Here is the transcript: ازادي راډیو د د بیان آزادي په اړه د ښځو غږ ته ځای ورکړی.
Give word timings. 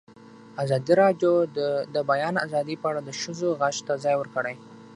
ازادي 0.63 0.93
راډیو 1.01 1.31
د 1.57 1.59
د 1.93 1.97
بیان 2.11 2.35
آزادي 2.45 2.75
په 2.79 2.85
اړه 2.91 3.01
د 3.03 3.09
ښځو 3.21 3.47
غږ 3.61 3.75
ته 3.87 3.93
ځای 4.03 4.15
ورکړی. 4.17 4.55